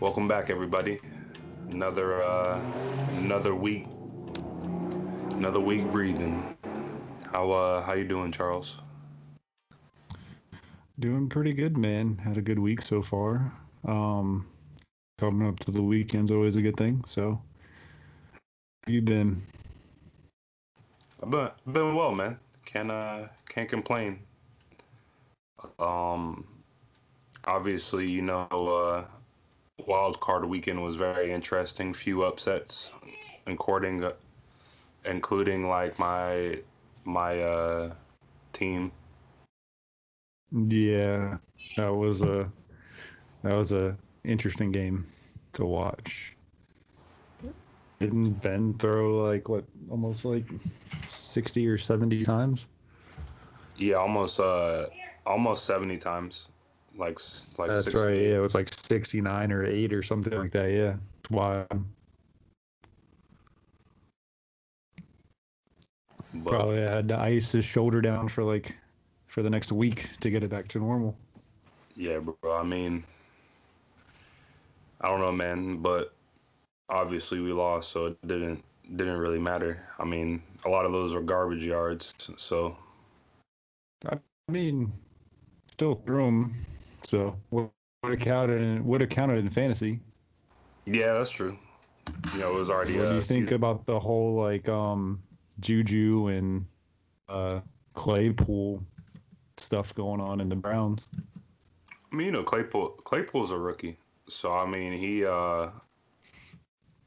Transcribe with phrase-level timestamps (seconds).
[0.00, 0.98] Welcome back, everybody.
[1.68, 2.58] Another uh,
[3.18, 3.84] another week,
[5.32, 6.56] another week breathing.
[7.30, 8.78] How uh, how you doing, Charles?
[10.98, 12.16] Doing pretty good, man.
[12.16, 13.52] Had a good week so far.
[13.84, 14.48] Um,
[15.18, 17.04] coming up to the weekend's always a good thing.
[17.04, 17.42] So,
[18.86, 19.42] how you been?
[21.22, 22.38] I've been been well, man.
[22.64, 24.20] Can't uh can't complain.
[25.78, 26.46] Um,
[27.44, 29.04] obviously, you know, uh,
[29.86, 31.94] wild card weekend was very interesting.
[31.94, 32.90] Few upsets,
[33.46, 34.04] including
[35.04, 36.58] including like my
[37.04, 37.94] my uh
[38.52, 38.92] team.
[40.52, 41.38] Yeah,
[41.76, 42.50] that was a
[43.42, 45.06] that was a interesting game
[45.54, 46.36] to watch.
[48.00, 50.46] Didn't Ben throw like what almost like
[51.02, 52.68] sixty or seventy times?
[53.76, 54.86] Yeah, almost uh
[55.26, 56.49] almost seventy times.
[56.96, 57.18] Like
[57.58, 58.00] like That's 60.
[58.00, 58.16] right.
[58.16, 60.70] Yeah, it was like sixty nine or eight or something like that.
[60.70, 61.66] Yeah, it's wild.
[66.32, 68.76] But, Probably had to ice his shoulder down for like
[69.26, 71.16] for the next week to get it back to normal.
[71.96, 72.56] Yeah, bro.
[72.56, 73.04] I mean,
[75.00, 76.14] I don't know, man, but
[76.88, 78.62] obviously we lost, so it didn't
[78.96, 79.86] didn't really matter.
[79.98, 82.76] I mean, a lot of those are garbage yards, so
[84.08, 84.18] I
[84.48, 84.92] mean,
[85.70, 86.54] still threw him,
[87.10, 87.68] so would
[88.04, 89.98] have counted in, would have counted in fantasy.
[90.86, 91.58] yeah, that's true.
[92.32, 92.96] You know, it was already.
[92.96, 95.20] What do uh, you think season- about the whole like um
[95.58, 96.64] Juju and
[97.28, 97.60] uh
[97.94, 98.84] Claypool
[99.56, 101.08] stuff going on in the Browns?
[102.12, 105.70] I mean, you know, Claypool Claypool's a rookie, so I mean, he uh,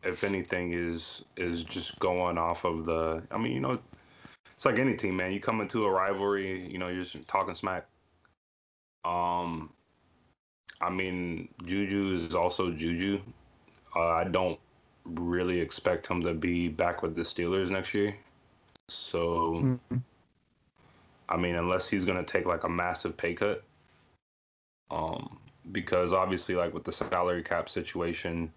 [0.04, 3.24] if anything, is is just going off of the.
[3.32, 3.80] I mean, you know,
[4.54, 5.32] it's like any team, man.
[5.32, 7.88] You come into a rivalry, you know, you're just talking smack.
[9.06, 9.72] Um,
[10.84, 13.22] I mean, Juju is also Juju.
[13.96, 14.60] Uh, I don't
[15.06, 18.16] really expect him to be back with the Steelers next year.
[18.90, 19.80] So,
[21.30, 23.64] I mean, unless he's gonna take like a massive pay cut
[24.92, 25.38] um,
[25.72, 28.52] because obviously, like with the salary cap situation,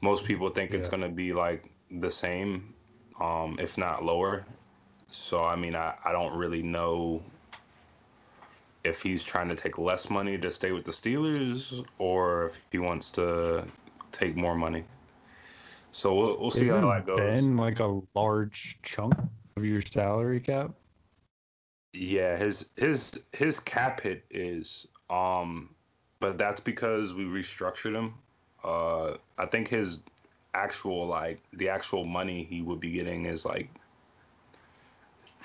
[0.00, 2.74] most people think it's going to be like the same,
[3.20, 4.46] um, if not lower.
[5.10, 7.22] So, I mean, I, I don't really know
[8.86, 12.78] if he's trying to take less money to stay with the Steelers or if he
[12.78, 13.64] wants to
[14.12, 14.84] take more money.
[15.90, 17.18] So we'll, we'll see Isn't how that goes.
[17.18, 19.14] Ben like a large chunk
[19.56, 20.70] of your salary cap?
[21.92, 25.70] Yeah, his his his cap hit is um
[26.20, 28.14] but that's because we restructured him.
[28.62, 29.98] Uh I think his
[30.54, 33.68] actual like the actual money he would be getting is like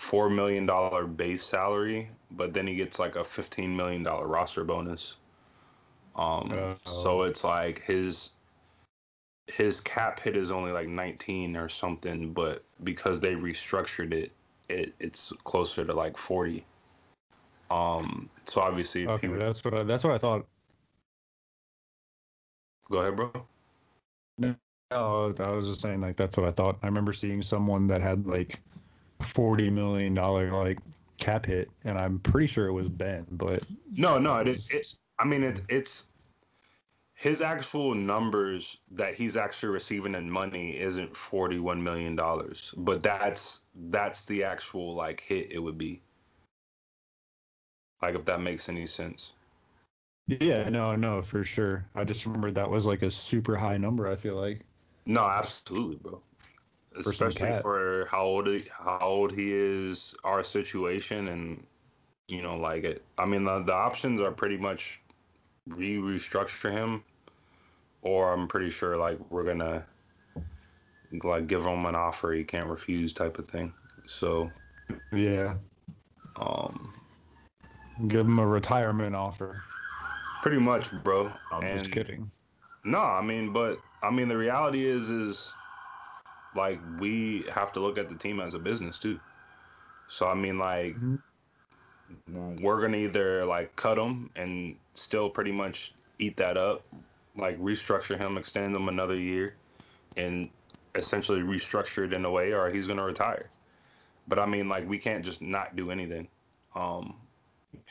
[0.01, 4.63] 4 million dollar base salary, but then he gets like a 15 million dollar roster
[4.63, 5.17] bonus.
[6.15, 6.75] Um Oh.
[6.85, 8.33] so it's like his
[9.47, 14.31] his cap hit is only like 19 or something, but because they restructured it,
[14.69, 16.65] it it's closer to like 40.
[17.69, 20.47] Um, so obviously, Okay, that's what I, that's what I thought.
[22.89, 23.47] go ahead, bro.
[24.91, 26.79] Oh, I was just saying like that's what I thought.
[26.83, 28.61] I remember seeing someone that had like
[29.21, 30.79] forty million dollar like
[31.17, 34.69] cap hit, and I'm pretty sure it was Ben, but No, no, it is.
[34.71, 34.97] It's.
[35.19, 36.07] I mean, it, it's
[37.13, 43.61] his actual numbers that he's actually receiving in money isn't 41 million dollars, but that's
[43.89, 46.01] that's the actual like hit it would be.
[48.01, 49.33] Like if that makes any sense.
[50.25, 51.85] yeah, no, no, for sure.
[51.93, 54.07] I just remember that was like a super high number.
[54.07, 54.61] I feel like.
[55.05, 56.23] No, absolutely, bro.
[56.95, 61.65] Especially for how old he, how old he is, our situation, and
[62.27, 63.01] you know, like it.
[63.17, 64.99] I mean, the, the options are pretty much
[65.67, 67.03] re restructure him,
[68.01, 69.85] or I'm pretty sure like we're gonna
[71.23, 73.73] like give him an offer he can't refuse type of thing.
[74.05, 74.51] So,
[75.13, 75.55] Yeah,
[76.37, 76.93] um,
[78.07, 79.63] give him a retirement offer.
[80.41, 81.31] pretty much, bro.
[81.51, 82.31] I'm just kidding.
[82.83, 85.53] No, I mean, but I mean, the reality is, is
[86.55, 89.19] like we have to look at the team as a business too.
[90.07, 90.99] So I mean, like
[92.27, 92.61] Mhm.
[92.61, 96.85] we're gonna either like cut him and still pretty much eat that up,
[97.35, 99.55] like restructure him, extend him another year,
[100.17, 100.51] and
[100.95, 103.49] essentially restructure it in a way, or he's gonna retire.
[104.27, 106.29] But I mean, like we can't just not do anything.
[106.75, 107.21] Um,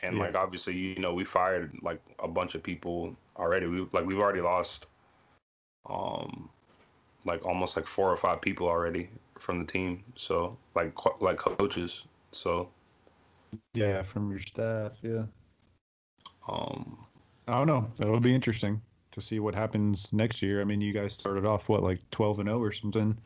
[0.01, 0.19] and Yeah.
[0.19, 3.67] like obviously, you know, we fired like a bunch of people already.
[3.67, 4.87] We like we've already lost,
[5.85, 6.51] um,
[7.25, 9.09] like almost like four or five people already
[9.39, 10.03] from the team.
[10.15, 12.05] So like like coaches.
[12.31, 12.69] So
[13.73, 14.93] Yeah, from your staff.
[15.01, 15.23] Yeah.
[16.47, 17.05] um,
[17.47, 17.91] I don't know.
[17.97, 18.81] That'll be interesting.
[19.11, 20.61] to see what happens next year.
[20.61, 23.17] I mean, you guys started off what like 12 and 0 or something.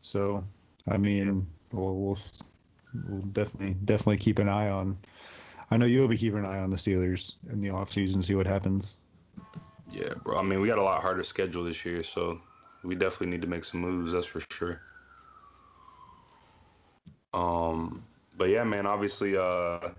[0.00, 0.44] So,
[0.88, 2.18] I mean, we'll, we'll
[3.08, 4.98] we'll definitely definitely keep an eye on.
[5.70, 8.46] I know you'll be keeping an eye on the Steelers in the offseason, see what
[8.46, 8.96] happens.
[9.90, 10.38] Yeah, bro.
[10.38, 12.40] I mean, we got a lot harder schedule this year, so
[12.82, 14.12] we definitely need to make some moves.
[14.12, 14.80] That's for sure.
[17.34, 18.02] Um,
[18.36, 18.86] but yeah, man.
[18.86, 19.90] Obviously, uh,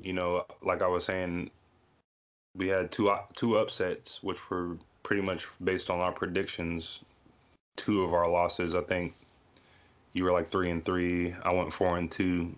[0.00, 1.50] you know, like I was saying,
[2.54, 7.00] we had two two upsets, which were pretty much based on our predictions.
[7.76, 9.14] Two of our losses, I think.
[10.14, 11.34] You were like three and three.
[11.42, 12.54] I went four and two,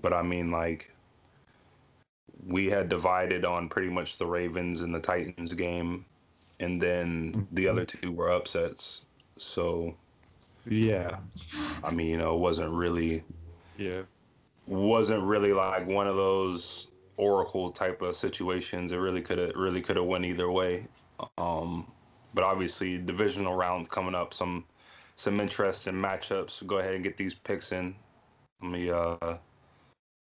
[0.00, 0.90] but I mean, like,
[2.46, 6.04] we had divided on pretty much the Ravens and the Titans game,
[6.60, 9.02] and then the other two were upsets.
[9.40, 9.96] So,
[10.66, 11.20] yeah,
[11.82, 13.24] I mean, you know, it wasn't really,
[13.78, 14.02] yeah,
[14.66, 18.92] wasn't really like one of those oracle type of situations.
[18.92, 20.86] It really could have really could have went either way.
[21.38, 21.90] Um,
[22.34, 24.66] but obviously, divisional rounds coming up, some
[25.16, 26.66] some interesting matchups.
[26.66, 27.94] Go ahead and get these picks in.
[28.62, 29.38] Let me uh,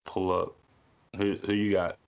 [0.06, 0.54] pull up.
[1.16, 1.98] Who who you got?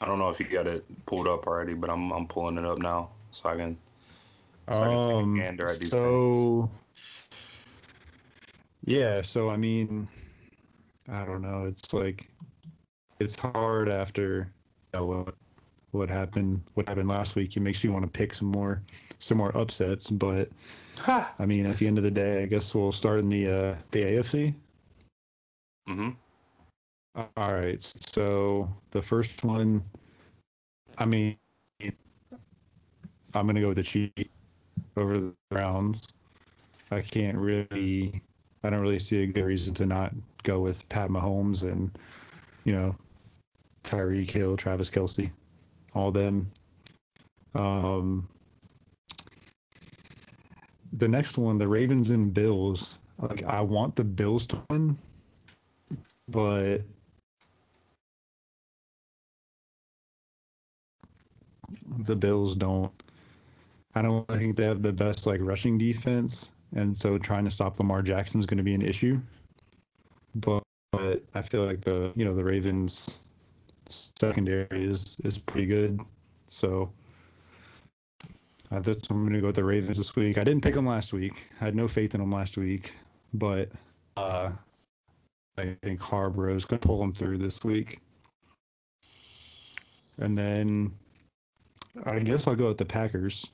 [0.00, 2.64] I don't know if you got it pulled up already, but I'm I'm pulling it
[2.64, 3.78] up now so I can.
[4.68, 6.70] So um, I can take a gander at these so
[8.80, 8.96] things.
[8.96, 10.08] yeah, so I mean,
[11.08, 11.64] I don't know.
[11.66, 12.28] It's like
[13.18, 14.52] it's hard after
[14.92, 15.34] you know, what
[15.90, 17.56] what happened what happened last week.
[17.56, 18.82] It makes you want to pick some more
[19.18, 20.48] some more upsets, but
[21.06, 23.74] I mean, at the end of the day, I guess we'll start in the uh,
[23.90, 24.54] the AFC.
[25.88, 26.10] Mm-hmm.
[27.16, 27.92] All right.
[28.10, 29.82] So the first one,
[30.98, 31.36] I mean,
[33.34, 34.28] I'm gonna go with the Chiefs
[34.96, 36.02] over the Browns.
[36.90, 38.20] I can't really,
[38.62, 40.12] I don't really see a good reason to not
[40.42, 41.90] go with Pat Mahomes and,
[42.64, 42.94] you know,
[43.84, 45.30] Tyreek Hill, Travis Kelce,
[45.94, 46.50] all them.
[47.54, 48.28] Um,
[50.92, 52.98] the next one, the Ravens and Bills.
[53.18, 54.98] Like I want the Bills to win,
[56.28, 56.78] but
[62.04, 63.01] the Bills don't.
[63.94, 67.78] I don't think they have the best like rushing defense, and so trying to stop
[67.78, 69.20] Lamar Jackson is going to be an issue.
[70.34, 70.62] But,
[70.92, 73.18] but I feel like the you know the Ravens
[73.88, 76.00] secondary is is pretty good,
[76.48, 76.90] so
[78.70, 80.38] that's I'm going to go with the Ravens this week.
[80.38, 81.44] I didn't pick them last week.
[81.60, 82.94] I had no faith in them last week,
[83.34, 83.70] but
[84.16, 84.50] uh,
[85.58, 88.00] I think Harbaugh is going to pull them through this week.
[90.18, 90.92] And then
[92.06, 93.46] I guess I'll go with the Packers.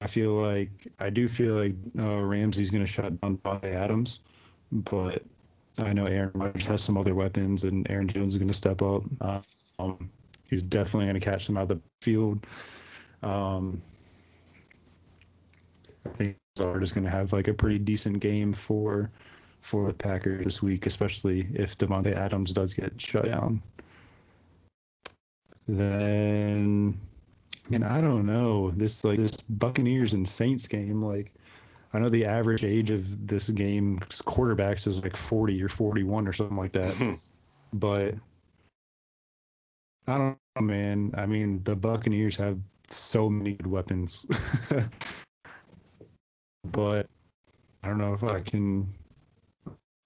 [0.00, 4.20] I feel like I do feel like uh, Ramsey's going to shut down Davante Adams,
[4.72, 5.22] but
[5.78, 8.82] I know Aaron Rodgers has some other weapons, and Aaron Jones is going to step
[8.82, 9.02] up.
[9.78, 10.10] Um,
[10.48, 12.46] he's definitely going to catch them out of the field.
[13.22, 13.82] Um,
[16.06, 19.10] I think Lazard is going to have like a pretty decent game for
[19.60, 23.62] for the Packers this week, especially if Davante Adams does get shut down.
[25.68, 26.98] Then
[27.72, 31.02] and I don't know this like this Buccaneers and Saints game.
[31.02, 31.32] Like,
[31.92, 36.32] I know the average age of this game quarterbacks is like forty or forty-one or
[36.32, 36.94] something like that.
[36.94, 37.14] Hmm.
[37.72, 38.14] but
[40.06, 41.14] I don't know, man.
[41.16, 42.58] I mean, the Buccaneers have
[42.88, 44.26] so many good weapons,
[46.72, 47.06] but
[47.82, 48.92] I don't know if I can.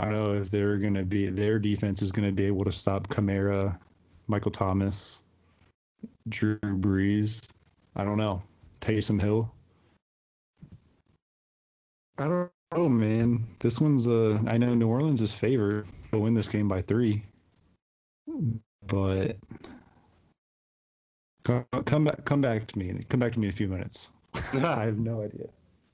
[0.01, 2.65] I don't know if they're going to be their defense is going to be able
[2.65, 3.79] to stop Kamara,
[4.27, 5.23] Michael Thomas,
[6.29, 7.47] Drew Brees.
[7.97, 8.43] I don't know.
[8.81, 9.53] Taysom Hill.
[12.19, 13.47] I don't know, man.
[13.61, 17.25] This one's uh I know New Orleans is favored to win this game by three.
[18.87, 19.37] But
[21.45, 23.05] come, come back come back to me.
[23.09, 24.13] Come back to me in a few minutes.
[24.55, 25.47] I have no idea.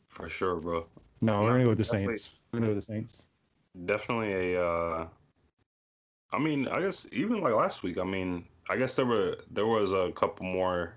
[0.08, 0.86] For sure, bro.
[1.20, 2.30] No, we're gonna go with the Saints.
[2.52, 3.24] We're gonna go with the Saints.
[3.84, 5.06] Definitely a uh
[6.32, 9.66] I mean, I guess even like last week, I mean, I guess there were there
[9.66, 10.94] was a couple more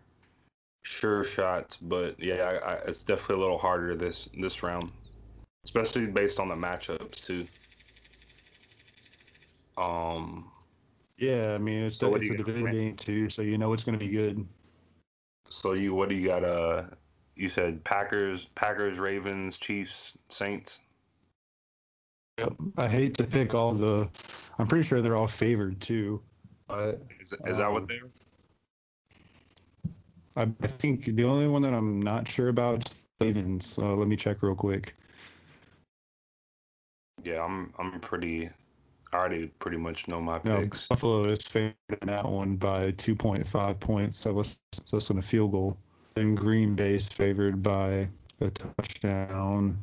[0.83, 4.91] sure shots, but yeah, I, I, it's definitely a little harder this this round,
[5.65, 7.45] especially based on the matchups too.
[9.77, 10.49] Um.
[11.17, 13.83] Yeah, I mean it's, so a, it's a division game too, so you know it's
[13.83, 14.45] going to be good.
[15.49, 16.43] So you, what do you got?
[16.43, 16.83] Uh,
[17.35, 20.79] you said Packers, Packers, Ravens, Chiefs, Saints.
[22.39, 22.53] Yep.
[22.77, 24.09] I hate to pick all the.
[24.57, 26.21] I'm pretty sure they're all favored too.
[26.67, 28.09] But, is, is that what um, they're?
[30.35, 33.77] I, I think the only one that I'm not sure about is Ravens.
[33.77, 34.95] Uh, let me check real quick.
[37.23, 38.49] Yeah, I'm I'm pretty.
[39.11, 40.87] I already pretty much know my no, picks.
[40.87, 44.57] Buffalo is favored in that one by 2.5 points, so so
[44.91, 45.77] that's on a field goal.
[46.15, 48.09] then Green Bay's favored by
[48.41, 49.81] a touchdown.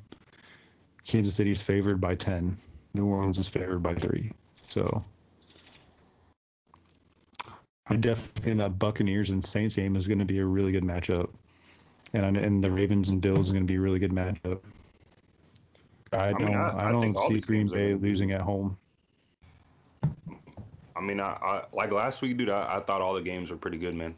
[1.05, 2.57] Kansas City's favored by 10.
[2.95, 4.31] New Orleans is favored by 3.
[4.69, 5.05] So
[7.91, 10.85] I definitely think that Buccaneers and Saints game is going to be a really good
[10.85, 11.29] matchup.
[12.13, 14.61] And and the Ravens and Bills is going to be a really good matchup.
[16.13, 18.77] I don't I, mean, I, I, I don't see Green Bay losing at home.
[20.03, 22.51] I mean, I, I like last week, dude.
[22.51, 24.15] I, I thought all the games were pretty good, man.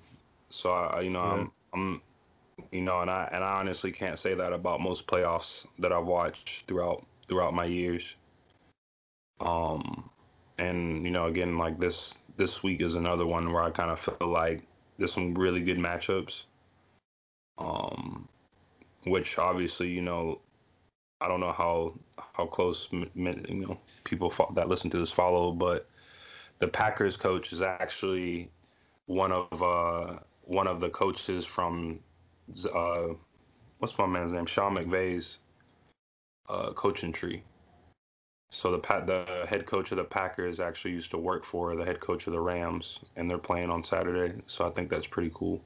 [0.50, 1.32] So I, you know, yeah.
[1.32, 2.02] I'm, I'm,
[2.72, 6.06] you know, and I and I honestly can't say that about most playoffs that I've
[6.06, 8.16] watched throughout throughout my years.
[9.40, 10.08] Um,
[10.58, 14.00] and you know, again, like this this week is another one where I kind of
[14.00, 14.62] feel like
[14.98, 16.44] there's some really good matchups.
[17.58, 18.28] Um,
[19.04, 20.40] which obviously, you know,
[21.20, 21.94] I don't know how
[22.34, 25.88] how close you know people that listen to this follow, but
[26.58, 28.50] the Packers coach is actually
[29.06, 32.00] one of uh, one of the coaches from
[32.74, 33.08] uh,
[33.78, 35.38] what's my man's name, Sean McVay's
[36.48, 37.42] uh, coaching tree.
[38.54, 42.00] So the the head coach of the Packers actually used to work for the head
[42.00, 44.38] coach of the Rams, and they're playing on Saturday.
[44.46, 45.58] So I think that's pretty cool.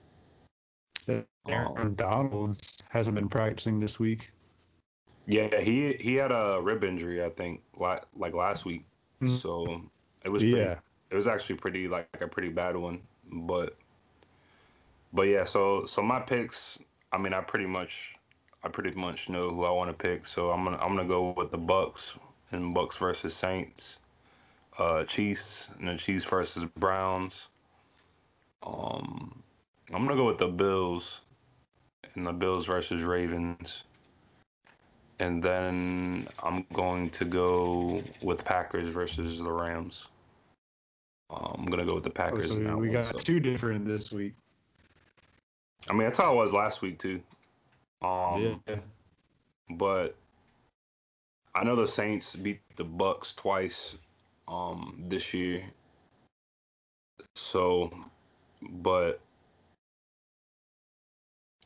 [1.48, 4.30] Aaron Donalds hasn't been practicing this week.
[5.26, 8.86] Yeah, he he had a rib injury, I think, like last week.
[9.20, 9.34] Mm-hmm.
[9.34, 9.82] So
[10.24, 10.76] it was pretty, yeah,
[11.10, 13.00] it was actually pretty like a pretty bad one.
[13.32, 13.76] But
[15.12, 16.78] but yeah, so so my picks.
[17.10, 18.14] I mean, I pretty much
[18.62, 20.24] I pretty much know who I want to pick.
[20.24, 22.16] So I'm gonna I'm gonna go with the Bucks
[22.52, 23.98] and Bucks versus Saints,
[24.78, 27.48] uh, Chiefs and the Chiefs versus Browns.
[28.62, 29.42] Um,
[29.92, 31.22] I'm gonna go with the Bills
[32.14, 33.84] and the Bills versus Ravens
[35.18, 40.08] and then I'm going to go with Packers versus the Rams.
[41.30, 42.50] Uh, I'm gonna go with the oh, Packers.
[42.50, 43.18] Oh, so we got so.
[43.18, 44.34] two different this week.
[45.88, 47.20] I mean, that's how it was last week too.
[48.02, 48.76] Um, yeah.
[49.70, 50.16] But
[51.56, 53.96] I know the Saints beat the Bucks twice
[54.46, 55.64] um, this year.
[57.34, 57.90] So,
[58.60, 59.20] but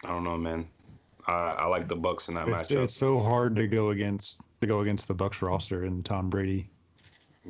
[0.05, 0.69] I don't know, man.
[1.27, 2.85] I, I like the Bucks in that it's, matchup.
[2.85, 6.71] It's so hard to go against to go against the Bucks roster and Tom Brady.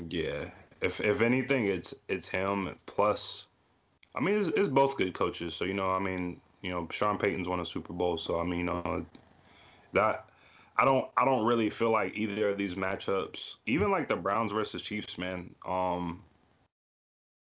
[0.09, 0.47] Yeah,
[0.81, 2.75] if if anything, it's it's him.
[2.87, 3.49] Plus,
[4.15, 5.55] I mean, it's, it's both good coaches.
[5.55, 8.17] So you know, I mean, you know, Sean Payton's won a Super Bowl.
[8.17, 9.05] So I mean, you know,
[9.93, 10.30] that
[10.81, 14.51] I don't I don't really feel like either of these matchups, even like the Browns
[14.51, 15.55] versus Chiefs, man.
[15.67, 16.23] Um,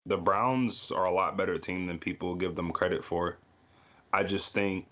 [0.06, 3.36] the Browns are a lot better team than people give them credit for.
[4.14, 4.86] I just think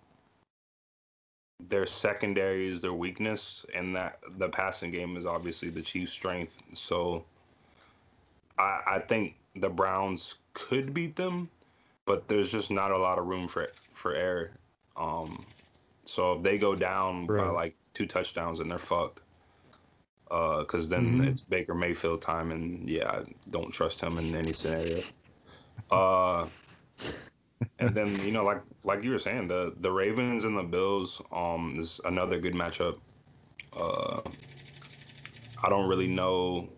[1.71, 6.63] their secondary is their weakness, and that the passing game is obviously the Chiefs' strength.
[6.75, 7.25] So
[8.59, 11.49] I, I think the Browns could beat them,
[12.05, 14.51] but there's just not a lot of room for for error.
[14.99, 15.47] Um,
[16.05, 17.47] so if they go down right.
[17.47, 19.23] by like two touchdowns, and they're fucked.
[20.25, 21.25] Because uh, then mm-hmm.
[21.25, 25.03] it's Baker Mayfield time, and yeah, I don't trust him in any scenario.
[25.91, 26.47] Uh,
[27.79, 31.21] and then you know, like like you were saying, the the Ravens and the Bills
[31.33, 32.99] um is another good matchup.
[33.77, 34.21] Uh,
[35.63, 36.69] I don't really know.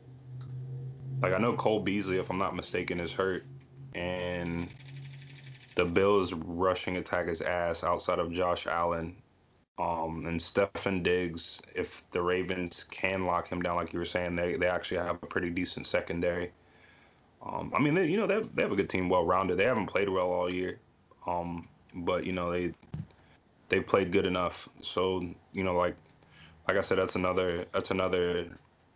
[1.23, 3.45] Like I know Cole Beasley, if I'm not mistaken, is hurt,
[3.95, 4.69] and
[5.77, 9.17] the Bills rushing attack is ass outside of Josh Allen.
[9.79, 14.35] Um, and Stefon Diggs, if the Ravens can lock him down, like you were saying,
[14.35, 16.51] they, they actually have a pretty decent secondary.
[17.45, 19.59] Um, I mean, they, you know, they have, they have a good team, well rounded.
[19.59, 20.79] They haven't played well all year,
[21.27, 22.73] um, but you know they
[23.69, 24.69] they played good enough.
[24.83, 25.97] So you know, like
[26.67, 28.47] like I said, that's another that's another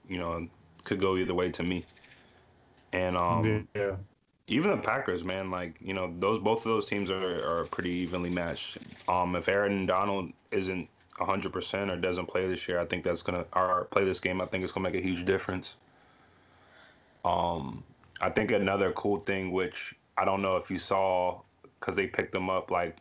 [0.09, 0.49] you know
[0.85, 1.85] could go either way to me.
[2.93, 3.97] And um, yeah,
[4.51, 7.91] even the Packers, man, like you know those both of those teams are are pretty
[7.91, 8.79] evenly matched.
[9.09, 10.89] Um, if Aaron Donald isn't
[11.19, 14.41] 100% or doesn't play this year, I think that's gonna or play this game.
[14.41, 15.77] I think it's gonna make a huge difference.
[17.25, 17.85] Um,
[18.21, 21.41] I think another cool thing, which I don't know if you saw,
[21.79, 22.97] because they picked them up like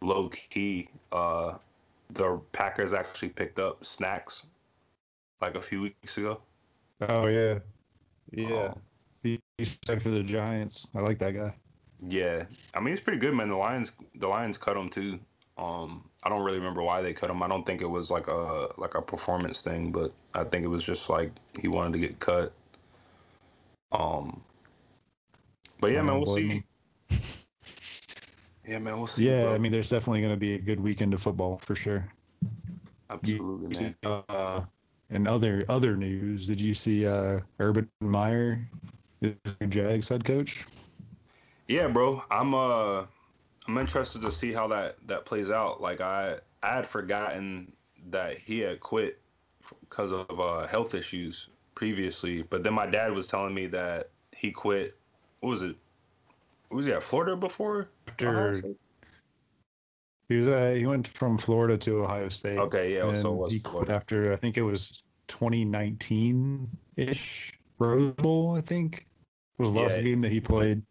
[0.00, 0.88] low key.
[1.12, 1.54] Uh,
[2.10, 4.44] the Packers actually picked up snacks
[5.40, 6.40] like a few weeks ago.
[7.02, 7.60] Oh yeah,
[8.32, 8.68] yeah.
[8.68, 8.80] Um,
[9.84, 10.88] For the Giants.
[10.94, 11.54] I like that guy.
[12.06, 13.48] Yeah, I mean he's pretty good, man.
[13.48, 15.18] The Lions, the Lions cut him too.
[15.58, 17.42] Um, I don't really remember why they cut him.
[17.42, 20.68] I don't think it was like a like a performance thing, but I think it
[20.68, 21.30] was just like
[21.60, 22.52] he wanted to get cut.
[23.92, 24.42] Um,
[25.80, 26.62] but yeah, man, we'll see.
[28.68, 29.26] yeah, man, we'll see.
[29.26, 29.54] Yeah, bro.
[29.54, 32.06] I mean, there's definitely going to be a good weekend of football for sure.
[33.08, 33.94] Absolutely, man.
[34.04, 34.62] Uh,
[35.10, 38.68] and other other news, did you see uh, Urban Meyer,
[39.68, 40.66] Jags head coach?
[41.68, 42.22] Yeah, bro.
[42.30, 43.04] I'm uh,
[43.66, 45.80] I'm interested to see how that that plays out.
[45.80, 47.72] Like I I had forgotten
[48.10, 49.20] that he had quit
[49.80, 54.50] because of uh, health issues previously, but then my dad was telling me that he
[54.50, 54.96] quit.
[55.40, 55.76] What was it?
[56.70, 57.88] Was he at Florida before?
[58.08, 58.62] After
[60.28, 62.58] he was uh, he went from Florida to Ohio State.
[62.58, 63.92] Okay, yeah, so it was he quit Florida.
[63.92, 68.56] after I think it was 2019 ish Rose Bowl.
[68.56, 69.08] I think
[69.58, 70.02] was the last Yeah.
[70.02, 70.82] game that he played.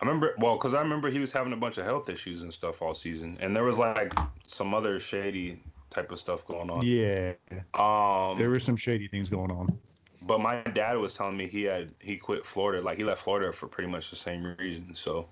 [0.00, 2.52] I remember, well, because I remember he was having a bunch of health issues and
[2.52, 4.12] stuff all season, and there was like
[4.46, 6.82] some other shady type of stuff going on.
[6.82, 7.34] Yeah,
[7.74, 9.80] Um, there were some shady things going on.
[10.22, 13.52] but my dad was telling me he had he quit Florida, like he left Florida
[13.52, 14.94] for pretty much the same reason.
[14.94, 15.28] So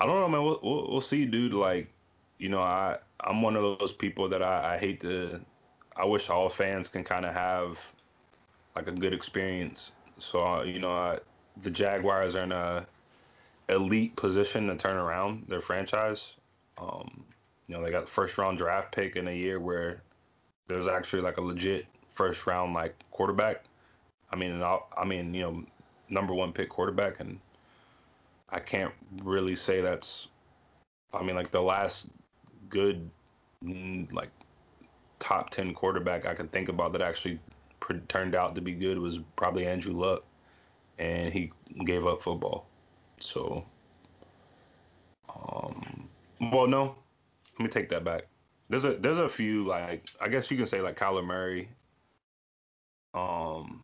[0.00, 0.44] I don't know, man.
[0.44, 1.54] We'll we'll, we'll see, dude.
[1.54, 1.92] Like,
[2.38, 5.44] you know, I I'm one of those people that I, I hate to.
[5.94, 7.94] I wish all fans can kind of have
[8.74, 9.92] like a good experience.
[10.18, 11.18] So uh, you know, I,
[11.62, 12.86] the Jaguars are in a
[13.68, 16.34] elite position to turn around their franchise.
[16.78, 17.24] Um,
[17.66, 20.02] you know, they got the first round draft pick in a year where
[20.66, 23.64] there's actually like a legit first round like quarterback.
[24.30, 25.64] I mean, I'll- mean, you know,
[26.08, 27.38] number one pick quarterback, and
[28.50, 30.28] I can't really say that's.
[31.14, 32.08] I mean, like the last
[32.70, 33.10] good,
[33.62, 34.30] mm, like
[35.18, 37.38] top ten quarterback I can think about that actually
[38.00, 40.24] turned out to be good was probably Andrew Luck,
[40.98, 41.52] and he
[41.84, 42.66] gave up football.
[43.20, 43.64] So,
[45.34, 46.08] um,
[46.52, 46.96] well, no,
[47.58, 48.24] let me take that back.
[48.68, 51.68] There's a there's a few like I guess you can say like Kyler Murray.
[53.14, 53.82] Um,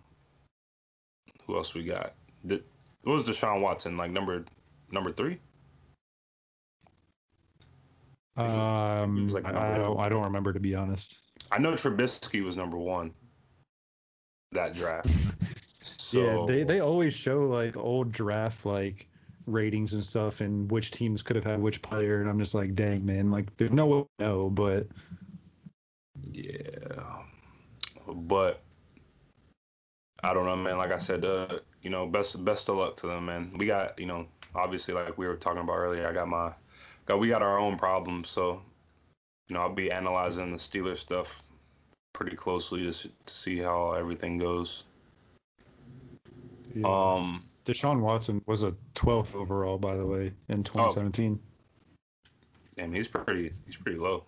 [1.46, 2.14] who else we got?
[2.44, 2.62] The,
[3.02, 4.44] what was Deshaun Watson like number
[4.90, 5.38] number three?
[8.38, 9.98] Um, like I, don't.
[9.98, 11.18] I don't remember to be honest.
[11.50, 13.12] I know Trubisky was number one.
[14.52, 15.08] That draft.
[15.80, 19.06] So, yeah, they they always show like old draft like
[19.46, 22.74] ratings and stuff and which teams could have had which player and I'm just like,
[22.74, 24.86] dang man, like there's no way know, but
[26.32, 27.22] Yeah,
[28.06, 28.62] but
[30.22, 30.78] I don't know, man.
[30.78, 33.52] Like I said, uh, you know, best best of luck to them, man.
[33.56, 36.52] We got, you know, obviously, like we were talking about earlier, I got my,
[37.06, 38.62] got we got our own problems, so
[39.48, 41.42] you know, I'll be analyzing the Steelers stuff
[42.18, 44.82] pretty closely to, to see how everything goes.
[46.74, 46.84] yeah.
[46.84, 51.38] Um, Deshaun Watson was a 12th overall, by the way, in 2017.
[52.76, 54.24] damn, he's pretty, he's pretty low.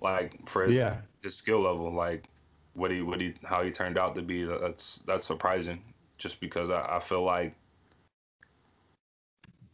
[0.00, 0.98] Like for his Yeah.
[1.22, 2.28] his skill level, like
[2.74, 5.82] what he what he how he turned out to be, that's that's surprising.
[6.18, 7.52] Just because I, I feel like,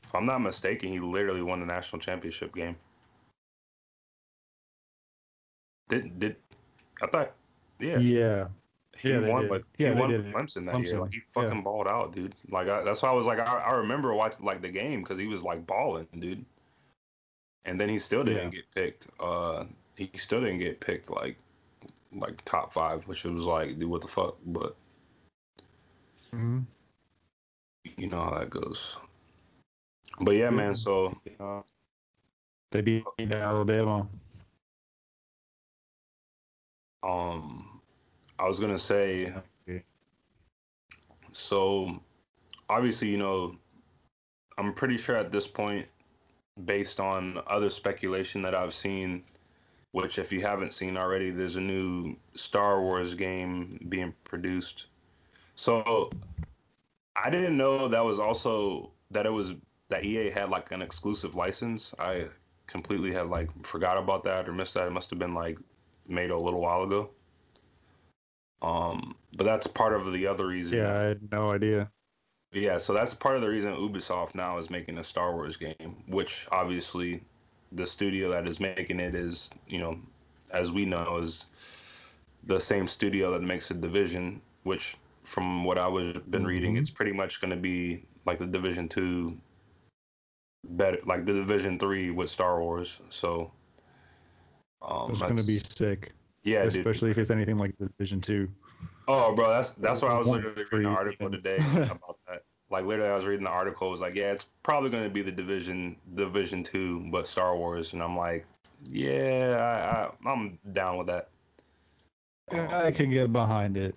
[0.03, 2.77] if I'm not mistaken, he literally won the national championship game.
[5.93, 6.37] Did did
[7.03, 7.33] I thought?
[7.79, 8.49] Yeah, Yeah.
[8.97, 9.49] he yeah, won.
[9.49, 9.65] did.
[9.77, 10.11] Yeah, he won.
[10.11, 10.97] Clemson that year.
[10.97, 11.23] Clemson, Like he yeah.
[11.35, 12.35] fucking balled out, dude.
[12.49, 15.19] Like I, that's why I was like, I, I remember watching like the game because
[15.19, 16.45] he was like balling, dude.
[17.65, 18.61] And then he still didn't Yeah.
[18.61, 19.09] get picked.
[19.21, 19.65] Uh,
[19.97, 21.37] he still didn't get picked like
[22.15, 24.37] like top five, which was like, dude, what the fuck?
[24.47, 24.75] But
[26.31, 26.61] hmm
[27.97, 28.97] you know how that goes.
[30.21, 30.75] But yeah, man.
[30.75, 31.61] So uh,
[32.71, 34.09] They beat Alabama.
[37.03, 37.81] Um,
[38.39, 39.33] I was gonna say,
[41.33, 42.01] so
[42.69, 43.57] obviously, you know,
[44.59, 45.87] I'm pretty sure at this point,
[46.65, 49.23] based on other speculation that I've seen,
[49.93, 54.87] which if you haven't seen already, there's a new Star Wars game being produced.
[55.55, 56.11] So
[57.17, 59.55] I didn't know that was also that it was
[59.89, 61.95] that EA had like an exclusive license.
[61.99, 62.27] I
[62.67, 64.87] completely had like forgot about that or missed that.
[64.87, 65.59] It must have been like
[66.13, 67.11] made a little while ago.
[68.61, 70.79] Um, but that's part of the other reason.
[70.79, 71.91] Yeah, I had no idea.
[72.53, 75.97] Yeah, so that's part of the reason Ubisoft now is making a Star Wars game,
[76.07, 77.23] which obviously
[77.73, 79.99] the studio that is making it is, you know,
[80.51, 81.47] as we know, is
[82.45, 86.81] the same studio that makes the Division, which from what I was been reading, Mhm.
[86.81, 89.39] it's pretty much going to be like the Division Two,
[90.65, 93.01] better like the Division Three with Star Wars.
[93.09, 93.51] So,
[94.83, 96.13] um, It's going to be sick,
[96.45, 96.77] yeah, dude.
[96.77, 98.49] especially if it's anything like the Division 2.
[99.09, 101.57] Oh, bro, that's that's why I was literally reading an article today
[101.91, 102.45] about that.
[102.71, 103.89] Like literally, I was reading the article.
[103.89, 107.57] It was like, yeah, it's probably going to be the division, division two, but Star
[107.57, 108.47] Wars, and I'm like,
[108.91, 111.29] yeah, I, I, I'm down with that.
[112.51, 113.95] Um, I can get behind it.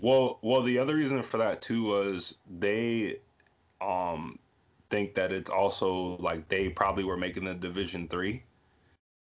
[0.00, 3.18] well, well, the other reason for that too was they,
[3.80, 4.38] um,
[4.90, 8.42] think that it's also like they probably were making the division three,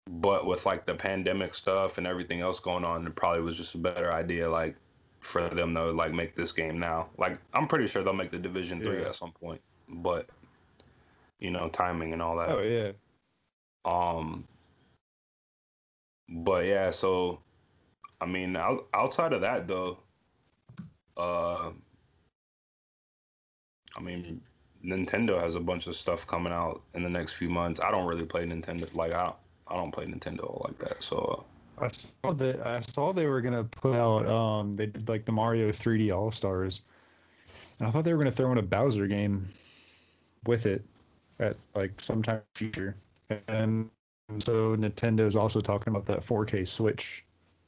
[0.09, 3.75] but with like the pandemic stuff and everything else going on, it probably was just
[3.75, 4.75] a better idea, like
[5.19, 7.07] for them to like make this game now.
[7.17, 9.07] Like I'm pretty sure they'll make the division three Yeah.
[9.07, 10.29] at some point, but
[11.39, 12.49] you know, timing and all that.
[12.49, 12.91] Oh yeah.
[13.83, 14.47] Um,
[16.29, 17.39] but yeah, so
[18.21, 19.99] I mean, out, outside of that though,
[21.17, 21.71] uh,
[23.97, 24.41] I mean,
[24.83, 27.79] Nintendo has a bunch of stuff coming out in the next few months.
[27.79, 28.93] I don't really play Nintendo.
[28.93, 29.35] Like I don't,
[29.67, 31.03] I don't play Nintendo like that.
[31.03, 31.45] So
[31.79, 35.31] I saw that I saw they were gonna put out um they did like the
[35.31, 36.81] Mario 3D All Stars.
[37.79, 39.47] And I thought they were gonna throw in a Bowser game
[40.45, 40.83] with it
[41.39, 42.95] at like sometime future.
[43.47, 43.89] And
[44.39, 47.25] so Nintendo's also talking about that 4K Switch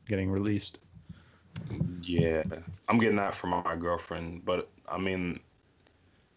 [0.07, 0.79] getting released.
[2.01, 2.43] yeah,
[2.88, 4.45] I'm getting that from my girlfriend.
[4.45, 5.39] But I mean,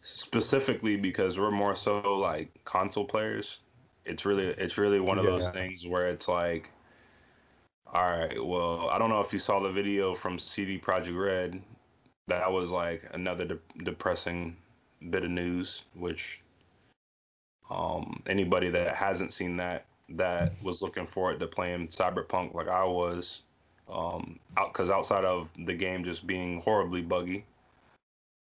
[0.03, 3.61] specifically because we're more so like console players.
[4.11, 5.53] It's really, it's really one of those Yeah.
[5.53, 6.70] things where it's like,
[7.87, 11.62] all right, well, I don't know if you saw the video from CD Projekt Red.
[12.29, 14.57] That was like another de- depressing
[15.11, 16.42] bit of news, which
[17.70, 22.85] um, anybody that hasn't seen that that was looking forward to playing Cyberpunk like I
[22.85, 23.42] was,
[23.88, 27.46] um, out because outside of the game just being horribly buggy,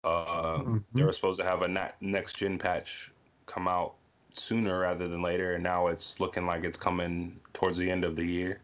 [0.05, 1.05] uh, they Mhm.
[1.05, 3.13] were supposed to have a na- next gen patch
[3.47, 3.97] come out
[4.33, 8.17] sooner rather than later, and now it's looking like it's coming towards the end of
[8.17, 8.61] the year.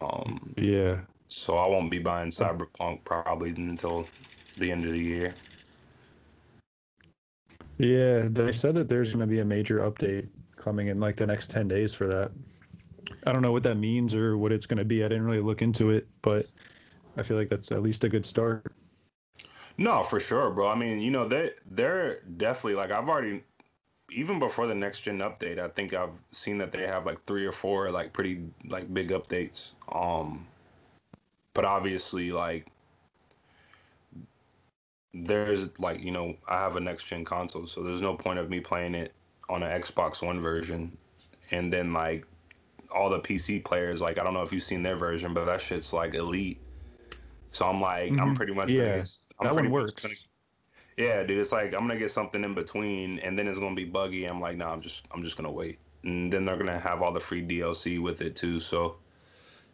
[0.00, 1.06] Um, Yeah.
[1.28, 4.08] so I won't be buying Cyberpunk probably until
[4.56, 5.36] the end of the year.
[7.78, 11.26] Yeah, they said that there's going to be a major update coming in like the
[11.26, 12.32] next 10 days for that.
[13.26, 15.02] I don't know what that means or what it's going to be.
[15.04, 16.50] I didn't really look into it, but
[17.16, 18.66] I feel like that's at least a good start.
[19.78, 20.68] No, for sure, bro.
[20.68, 23.44] I mean, you know, they they're definitely like I've already
[24.12, 27.46] even before the next gen update, I think I've seen that they have like three
[27.46, 29.72] or four like pretty like big updates.
[29.94, 30.48] Um
[31.54, 32.66] but obviously like
[35.12, 38.48] there's like, you know, I have a next gen console, so there's no point of
[38.48, 39.12] me playing it
[39.48, 40.96] on an Xbox One version
[41.50, 42.24] and then like
[42.90, 45.60] all the PC players like I don't know if you've seen their version, but that
[45.60, 46.58] shit's like elite.
[47.52, 48.34] So I'm like I'm Mhm.
[48.34, 49.04] pretty much Yeah, gonna
[49.38, 50.02] I'm that pretty one much works.
[50.02, 50.14] gonna-
[51.00, 53.84] yeah, dude, it's like I'm gonna get something in between, and then it's gonna be
[53.84, 54.24] buggy.
[54.26, 57.12] I'm like, nah, I'm just I'm just gonna wait, and then they're gonna have all
[57.12, 58.60] the free DLC with it too.
[58.60, 58.98] So,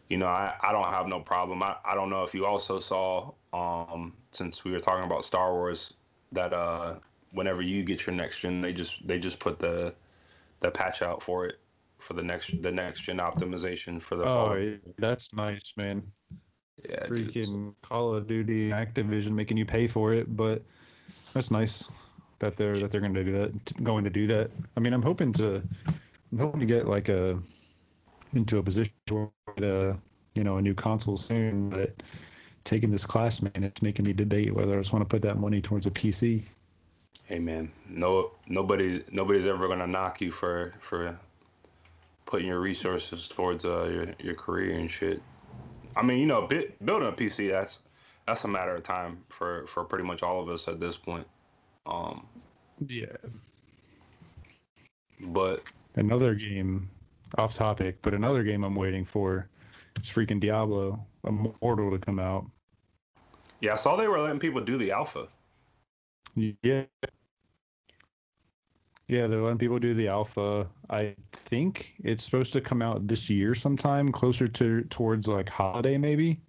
[0.08, 1.62] you know, I I don't have no problem.
[1.62, 5.52] I I don't know if you also saw um since we were talking about Star
[5.52, 5.94] Wars
[6.32, 7.00] that uh
[7.32, 9.94] whenever you get your next gen, they just they just put the
[10.60, 11.60] the patch out for it
[11.98, 16.12] for the next the next gen optimization for the Oh, yeah, that's nice, man.
[16.88, 20.64] Yeah, dude, Freaking Call of Duty, Activision making you pay for it, but
[21.36, 21.90] that's nice
[22.38, 23.84] that they're that they're going to do that.
[23.84, 24.50] Going to do that.
[24.76, 25.62] I mean, I'm hoping to
[26.32, 27.38] I'm hoping to get like a
[28.34, 29.30] into a position where
[29.62, 29.98] a
[30.34, 32.02] you know a new console soon, but
[32.64, 35.38] taking this class, man, it's making me debate whether I just want to put that
[35.38, 36.42] money towards a PC.
[37.24, 41.18] Hey man, no nobody nobody's ever gonna knock you for for
[42.24, 45.22] putting your resources towards uh your, your career and shit.
[45.96, 46.46] I mean, you know,
[46.82, 47.80] building a PC that's
[48.26, 51.26] that's a matter of time for for pretty much all of us at this point.
[51.86, 52.26] Um,
[52.86, 53.16] Yeah.
[55.20, 55.62] but
[55.94, 56.90] Another game,
[57.38, 59.48] off topic, but another game I'm waiting for
[59.96, 62.46] is freaking Diablo Immortal to come out.
[63.60, 65.28] yeah, I saw they were letting people do the alpha.
[66.34, 66.84] Yeah.
[69.08, 70.68] Yeah, they're letting people do the alpha.
[70.90, 75.96] I think it's supposed to come out this year sometime, closer to towards like holiday
[75.96, 76.40] maybe.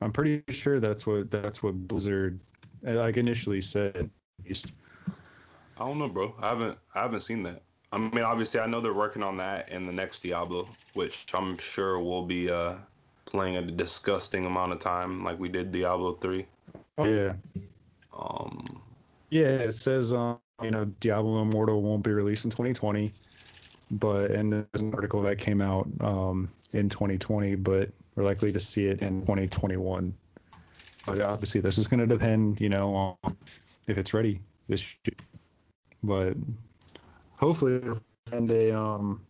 [0.00, 2.40] I'm pretty sure that's what that's what Blizzard
[2.86, 3.96] uh, like initially said.
[3.96, 4.10] at
[4.46, 4.72] least.
[5.78, 6.34] I don't know, bro.
[6.40, 7.62] I haven't I haven't seen that.
[7.92, 11.56] I mean, obviously, I know they're working on that in the next Diablo, which I'm
[11.58, 12.76] sure will be uh
[13.26, 16.48] playing a disgusting amount of time, like we did Diablo three.
[17.02, 17.34] Yeah.
[18.12, 18.82] Um,
[19.30, 23.14] Yeah, it says um, you know, Diablo Immortal won't be released in 2020,
[23.90, 28.58] but and there's an article that came out um in 2020, but we're likely to
[28.58, 30.12] see it in 2021.
[31.06, 33.36] But obviously, this is going to depend, you know, on
[33.86, 35.16] if it's ready this year.
[36.02, 36.34] But
[37.36, 37.80] hopefully,
[38.28, 39.24] find a um,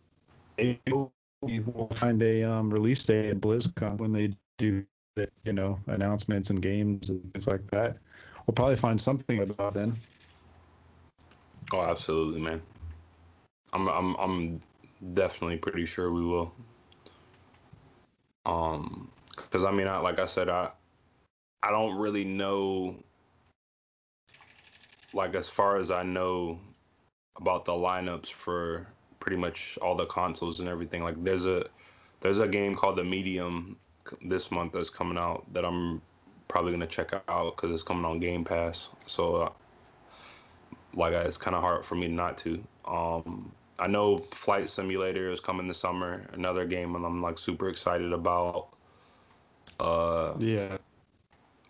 [0.87, 4.83] we'll find a um release date at BlizzCon when they do
[5.15, 7.97] the you know announcements and games and things like that.
[8.45, 9.95] We'll probably find something about then.
[11.71, 12.61] Oh, absolutely, man.
[13.71, 14.61] I'm I'm I'm
[15.13, 16.51] definitely pretty sure we will.
[18.49, 20.69] Um, because I mean, I, like I said, I
[21.61, 22.95] I don't really know.
[25.13, 26.59] Like as far as I know
[27.37, 28.87] about the lineups for
[29.19, 31.03] pretty much all the consoles and everything.
[31.03, 31.65] Like there's a
[32.21, 33.77] there's a game called the Medium
[34.25, 36.01] this month that's coming out that I'm
[36.47, 38.89] probably gonna check out because it's coming on Game Pass.
[39.05, 39.49] So, uh,
[40.95, 42.63] like, it's kind of hard for me not to.
[42.85, 46.25] Um, I know Flight Simulator is coming this summer.
[46.33, 48.69] Another game, and I'm like super excited about.
[49.79, 50.77] Uh, Yeah.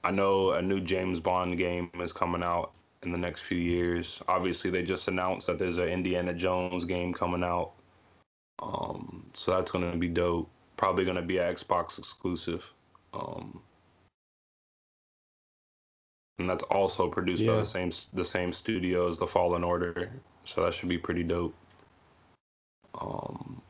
[0.04, 2.72] I know a new James Bond game is coming out
[3.04, 4.22] in the next few years.
[4.28, 7.74] Obviously, they just announced that there's an Indiana Jones game coming out.
[8.62, 10.50] Um, so that's gonna be dope.
[10.78, 12.74] Probably gonna be an Xbox exclusive.
[13.14, 13.62] Um,
[16.40, 20.10] and that's also produced by the same the same studio as the Fallen Order.
[20.46, 21.54] So that should be pretty dope.
[23.00, 23.62] Um,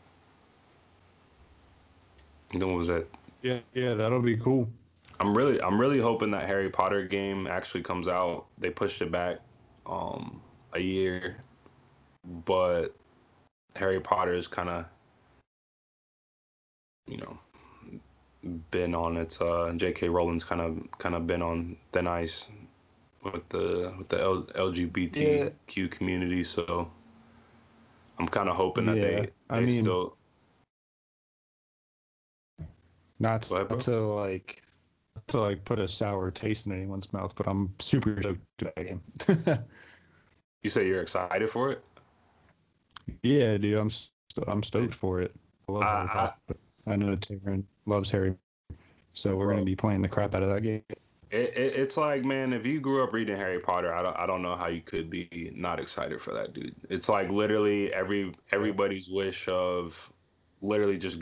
[2.51, 3.07] then what was that?
[3.41, 4.67] Yeah, yeah, that'll be cool.
[5.19, 8.45] I'm really I'm really hoping that Harry Potter game actually comes out.
[8.57, 9.39] They pushed it back
[9.85, 10.41] um
[10.73, 11.37] a year,
[12.45, 12.95] but
[13.75, 14.85] Harry Potter is kind of
[17.07, 17.37] you know
[18.71, 20.07] been on its uh J.K.
[20.09, 22.47] Rowling's kind of kind of been on thin ice
[23.23, 26.89] with the with the L- LGBTQ community, so
[28.19, 30.17] I'm kind of hoping that Yeah, they they I mean- still
[33.19, 33.79] Not ahead, bro.
[33.79, 34.61] to like
[35.27, 38.75] to like put a sour taste in anyone's mouth, but I'm super stoked to that
[38.75, 39.01] game.
[40.63, 41.83] you say you're excited for it.
[43.23, 44.11] yeah, dude, I'm st-
[44.47, 45.35] I'm stoked for it.
[45.67, 46.59] I love I- Harry I- Potter.
[46.87, 48.33] I know Taryn loves Harry,
[49.13, 49.55] so we're Bro.
[49.55, 50.81] gonna be playing the crap out of that game.
[51.31, 54.25] It, it, it's like, man, if you grew up reading Harry Potter, I don't, I
[54.25, 56.75] don't know how you could be not excited for that, dude.
[56.89, 60.11] It's like literally every everybody's wish of
[60.61, 61.21] literally just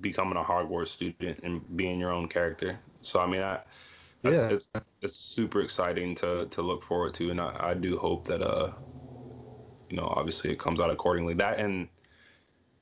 [0.00, 2.78] becoming a Hogwarts student and being your own character.
[3.02, 3.64] So I mean, I,
[4.22, 4.50] that's, Yeah.
[4.50, 4.70] it's
[5.02, 8.74] it's super exciting to to look forward to, and I, I do hope that uh,
[9.88, 11.34] you know, obviously it comes out accordingly.
[11.34, 11.88] That and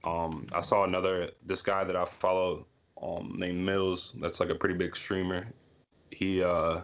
[0.05, 2.69] um, I saw another this guy that I follow
[3.03, 4.13] um named Mills.
[4.21, 5.55] That's like a pretty big streamer
[6.11, 6.81] he uh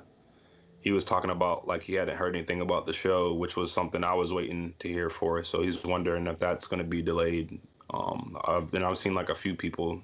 [0.80, 4.02] he was talking about like he hadn't heard anything about the show, which was something
[4.02, 5.42] I was waiting to hear for.
[5.44, 7.60] So he's wondering if that's going to be delayed.
[7.90, 10.02] Um, I've been I've seen like a few people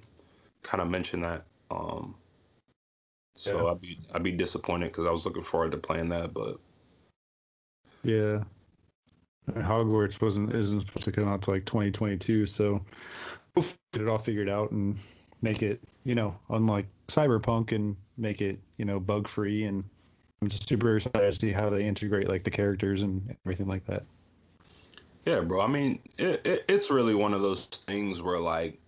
[0.63, 1.45] kind of mention that.
[1.71, 2.15] Um,
[3.35, 3.73] so Yeah.
[3.73, 6.59] I'd be I'd be disappointed because I was looking forward to playing that, but
[8.05, 8.45] Yeah.
[9.55, 12.81] And Hogwarts wasn't isn't supposed to come out to like 2022, so
[13.55, 14.97] we'll get it all figured out and
[15.41, 19.65] make it, you know, unlike Cyberpunk and make it, you know, bug free.
[19.65, 19.85] And
[20.43, 23.87] I'm just super excited to see how they integrate like the characters and everything like
[23.87, 24.05] that.
[25.25, 25.61] Yeah, bro.
[25.61, 28.79] I mean, it, it it's really one of those things where like,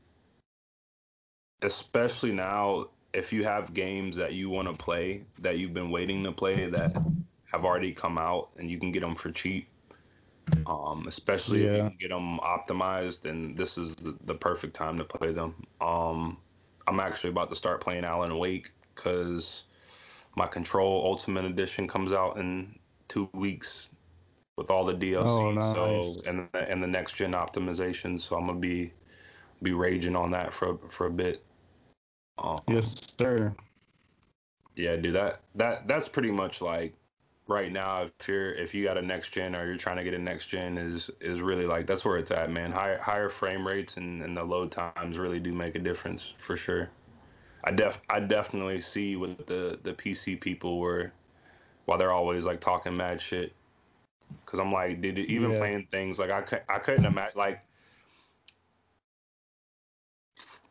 [1.62, 6.22] especially now, if you have games that you want to play that you've been waiting
[6.24, 6.96] to play that
[7.50, 9.66] have already come out and you can get them for cheap.
[10.66, 14.98] Um, especially if you can get them optimized, then this is the, the perfect time
[14.98, 15.54] to play them.
[15.80, 16.38] Um,
[16.86, 19.64] I'm actually about to start playing Alan Wake because
[20.36, 23.88] my Control Ultimate Edition comes out in two weeks
[24.56, 25.26] with all the DLC.
[25.26, 26.24] Oh, nice.
[26.24, 28.20] So and the, and the next gen optimization.
[28.20, 28.92] So I'm gonna be
[29.62, 31.42] be raging on that for for a bit.
[32.38, 33.54] Um, Yes, sir.
[34.76, 35.14] yeah, dude.
[35.14, 36.94] That that that's pretty much like
[37.48, 38.04] right now.
[38.20, 40.46] If you're if you got a next gen or you're trying to get a next
[40.46, 42.72] gen, is is really like that's where it's at, man.
[42.72, 46.56] Higher higher frame rates and, and the load times really do make a difference for
[46.56, 46.90] sure.
[47.64, 51.12] I def I definitely see what the the PC people were,
[51.86, 53.54] while they're always like talking mad shit.
[54.46, 55.54] Cause I'm like, dude, even Yeah.
[55.54, 57.64] playing things like I cou- I couldn't imagine like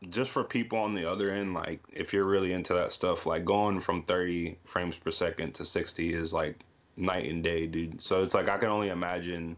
[0.10, 3.46] just for people on the other end, like if you're really into that stuff, like
[3.46, 6.62] going from 30 frames per second to 60 is like
[6.96, 8.02] night and day, dude.
[8.02, 9.58] So it's like I can only imagine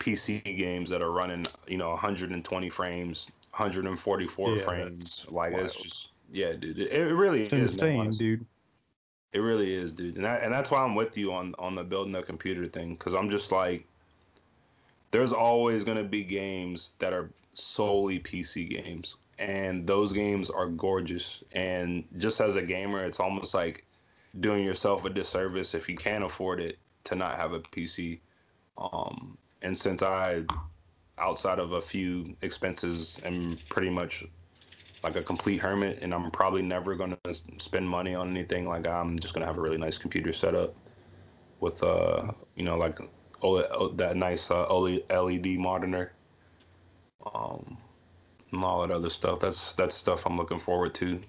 [0.00, 5.26] PC games that are running, you know, 120 frames, 144 Yeah, frames.
[5.30, 6.78] Like it's just, yeah, dude.
[6.78, 7.72] It, it really It's is.
[7.72, 8.44] insane, dude.
[9.32, 11.84] It really is, dude, and that and that's why I'm with you on on the
[11.84, 13.86] building a computer thing, because I'm just like,
[15.12, 21.42] there's always gonna be games that are solely PC games, and those games are gorgeous.
[21.52, 23.84] And just as a gamer, it's almost like
[24.40, 28.18] doing yourself a disservice if you can't afford it to not have a PC.
[28.76, 30.42] Um, and since I,
[31.18, 34.24] outside of a few expenses, am pretty much
[35.04, 37.18] like a complete hermit, and I'm probably never gonna
[37.58, 38.66] spend money on anything.
[38.66, 40.74] Like I'm just gonna have a really nice computer setup
[41.60, 42.98] with uh, you know, like
[43.42, 46.12] oh, that nice uh, LED monitor,
[47.34, 47.76] um,
[48.50, 49.40] and all that other stuff.
[49.40, 51.20] That's that's stuff I'm looking forward to.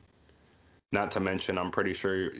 [0.93, 2.31] Not to mention, I'm pretty sure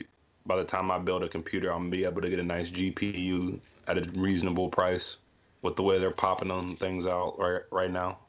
[0.46, 2.70] by the time I build a computer, I'm gonna be able to get a nice
[2.70, 5.18] GPU at a reasonable price
[5.60, 8.20] with the way they're popping them things out right right now.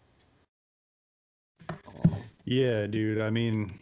[2.47, 3.19] Yeah, dude.
[3.19, 3.77] I mean,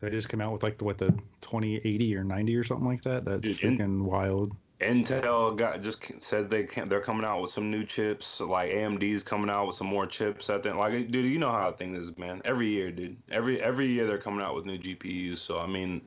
[0.00, 1.10] They just came out with like the, what the
[1.42, 3.24] 2080 or 90 or something like that.
[3.24, 4.52] That's Dude, freaking in- wild.
[4.80, 8.38] Intel got just says they can they're coming out with some new chips.
[8.40, 10.50] Like AMD's coming out with some more chips.
[10.50, 12.40] I think like dude, you know how things is, man.
[12.44, 13.16] Every year, dude.
[13.30, 15.38] Every every year they're coming out with new GPUs.
[15.38, 16.00] So I mean,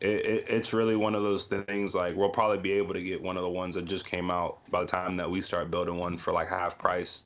[0.00, 1.94] it, it it's really one of those things.
[1.94, 4.58] Like we'll probably be able to get one of the ones that just came out
[4.70, 7.24] by the time that we start building one for like half price,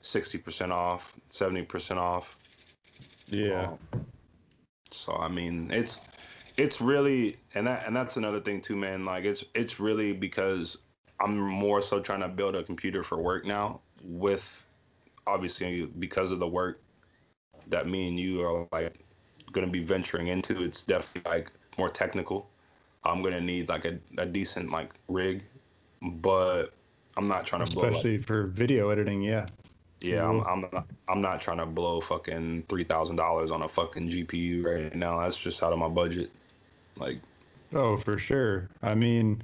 [0.00, 2.36] sixty percent off, seventy percent off.
[3.26, 3.70] Yeah.
[3.92, 4.06] Um,
[4.90, 6.00] so I mean, it's
[6.56, 9.04] it's really and that and that's another thing too, man.
[9.04, 10.76] Like it's it's really because
[11.20, 13.80] I'm more so trying to build a computer for work now.
[14.02, 14.66] With
[15.26, 16.80] obviously because of the work
[17.68, 18.94] that me and you are like
[19.52, 22.48] going to be venturing into, it's definitely like more technical.
[23.04, 25.42] I'm gonna need like a, a decent like rig,
[26.00, 26.72] but
[27.16, 27.84] I'm not trying to blow.
[27.84, 29.46] Like, Especially for video editing, yeah.
[30.04, 30.48] Yeah, I'm, mm-hmm.
[30.48, 30.86] I'm not.
[31.08, 35.20] I'm not trying to blow fucking three thousand dollars on a fucking GPU right now.
[35.20, 36.30] That's just out of my budget.
[36.96, 37.18] Like,
[37.74, 38.70] Oh, for sure.
[38.82, 39.42] I mean,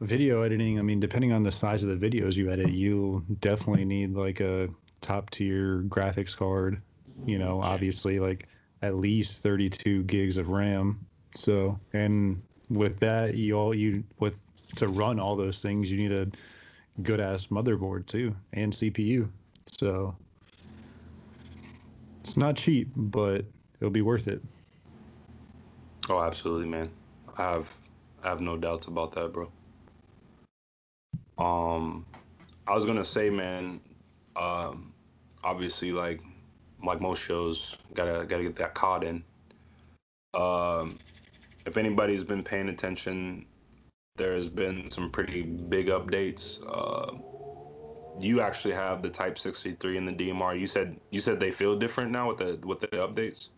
[0.00, 3.84] video editing, I mean, depending on the size of the videos you edit, you definitely
[3.84, 4.68] need like a
[5.00, 6.80] top tier graphics card,
[7.26, 8.48] you know, obviously like
[8.82, 11.04] at least 32 gigs of RAM.
[11.34, 14.40] So, and with that, you all you with
[14.76, 16.28] to run all those things, you need a
[17.02, 19.28] good ass motherboard too and CPU.
[19.70, 20.16] So,
[22.20, 23.44] it's not cheap, but
[23.80, 24.42] it'll be worth it.
[26.08, 26.90] oh, absolutely, man.
[27.36, 27.72] I have,
[28.22, 29.50] I have no doubts about that, bro.
[31.38, 32.04] Um,
[32.66, 33.80] I was gonna say, man.
[34.36, 34.92] Um,
[35.44, 36.20] obviously, like,
[36.84, 39.22] like most shows, gotta gotta get that caught in.
[40.34, 40.98] Um,
[41.64, 43.46] if anybody's been paying attention,
[44.16, 46.60] there's been some pretty big updates.
[46.66, 47.16] Uh,
[48.20, 50.58] you actually have the Type 63 in the DMR.
[50.58, 53.48] You said you said they feel different now with the with the updates.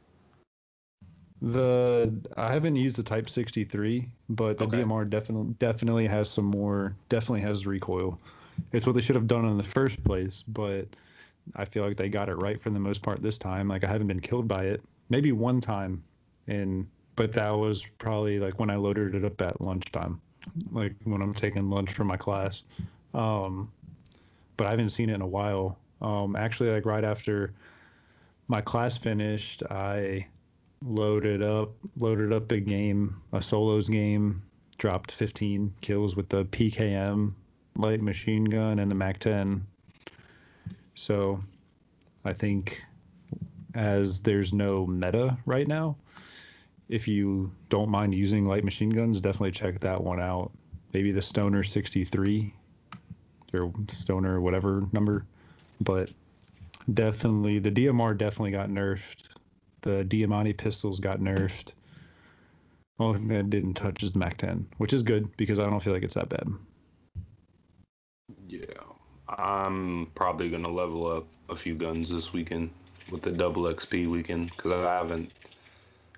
[1.43, 4.79] The I haven't used the Type 63, but the Okay.
[4.79, 8.19] DMR definitely definitely has some more definitely has recoil.
[8.73, 10.87] It's what they should have done in the first place, but
[11.57, 13.69] I feel like they got it right for the most part this time.
[13.69, 14.83] Like I haven't been killed by it.
[15.09, 16.03] Maybe one time
[16.47, 20.21] and but that was probably like when I loaded it up at lunchtime.
[20.73, 22.65] Like when I'm taking lunch from my class.
[23.15, 23.73] Um
[24.61, 25.79] but I haven't seen it in a while.
[26.03, 27.55] Um actually like right after
[28.47, 30.27] my class finished, I
[30.85, 34.43] loaded up loaded up a game a solos game
[34.77, 37.35] dropped 15 kills with the pkm
[37.77, 39.63] light machine gun and the mac 10
[40.95, 41.39] so
[42.25, 42.83] i think
[43.75, 45.95] as there's no meta right now
[46.89, 50.51] if you don't mind using light machine guns definitely check that one out
[50.95, 52.55] maybe the stoner 63
[53.53, 55.25] or stoner whatever number
[55.81, 56.11] but
[56.95, 59.29] definitely the dmr definitely got nerfed
[59.83, 61.75] the Diamatti pistols got nerfed.
[62.99, 65.81] Only thing that didn't touch is the Mac 10, which is good because I don't
[65.81, 66.49] feel like it's that bad.
[68.49, 68.65] Yeah,
[69.29, 72.71] I'm probably gonna level up a few guns this weekend
[73.11, 75.33] with the double XP weekend because I haven't.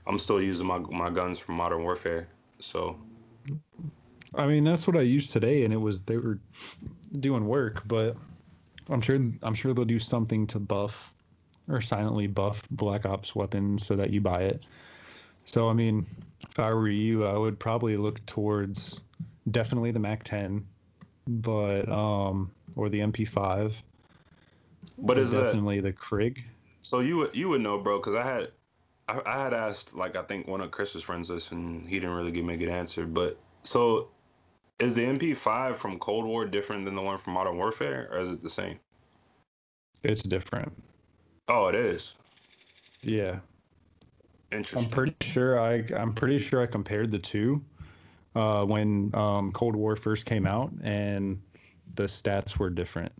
[0.07, 2.27] I'm still using my my guns from Modern Warfare,
[2.59, 2.97] so
[4.35, 6.41] I mean, that's what I used today, and it was they were
[7.21, 8.17] doing work, but
[8.89, 11.15] I'm sure I'm sure they'll do something to buff
[11.69, 14.63] or silently buff Black Ops weapons so that you buy it.
[15.45, 16.07] So I mean,
[16.49, 19.01] if I were you, I would probably look towards
[19.51, 20.65] definitely the Mac 10,
[21.27, 23.75] but um or the MP5.
[24.99, 26.43] but is that definitely the Krig?
[26.81, 27.99] so you would you would know, bro?
[27.99, 28.49] Because I had
[29.09, 32.15] I, I had asked like I think one of Chris's friends this, and he didn't
[32.15, 33.07] really give me a good answer.
[33.07, 34.09] But so
[34.83, 38.31] is the MP5 from Cold War different than the one from Modern Warfare, or is
[38.33, 38.79] it the same?
[40.03, 40.73] It's different.
[41.47, 42.17] Oh, it is.
[43.03, 43.39] Yeah.
[44.51, 44.85] Interesting.
[44.85, 47.63] I'm pretty sure I I'm pretty sure I compared the two
[48.35, 51.41] uh, when um, Cold War first came out, and
[51.95, 53.13] the stats were different.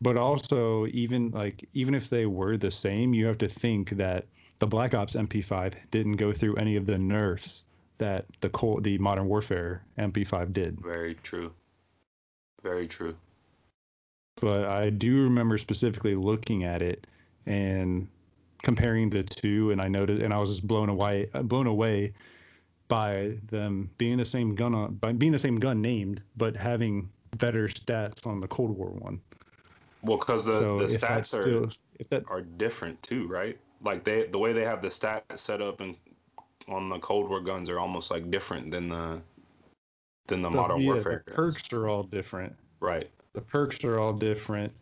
[0.00, 4.26] But also, even like even if they were the same, you have to think that
[4.58, 7.64] the Black Ops MP5 didn't go through any of the nerfs
[8.00, 10.80] that the Cold, the Modern Warfare MP5 did.
[10.80, 11.52] Very true.
[12.62, 13.14] Very true.
[14.40, 17.06] but I do remember specifically looking at it
[17.46, 18.08] and
[18.62, 22.12] comparing the two, and I noticed, and I was just blown away, blown away
[22.88, 27.08] by them being the same gun on, by being the same gun named, but having
[27.36, 29.20] better stats on the Cold War one.
[30.02, 33.58] Well, because the, so the stats are still, if that, are different too, right?
[33.82, 35.96] Like they the way they have the stats set up and
[36.70, 39.20] on the Cold War guns are almost like different than the
[40.26, 42.54] than the, the, Modern yeah, Warfare the perks are all different.
[42.80, 43.10] Right.
[43.34, 44.72] the perks are all different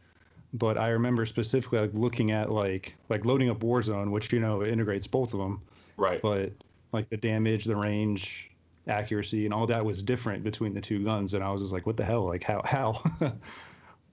[0.54, 4.62] but i remember specifically like looking at like like loading up warzone which you know
[4.64, 5.60] integrates both of them
[5.98, 6.22] Right.
[6.22, 6.52] but
[6.92, 8.50] like the damage, the range,
[8.86, 11.86] accuracy, and all that was different between the two guns, and I was just like,
[11.86, 12.24] what the hell?
[12.24, 13.02] Like how how?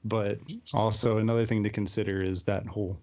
[0.03, 0.39] but
[0.73, 2.97] also another thing to consider is that whole